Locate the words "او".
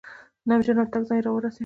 0.81-0.87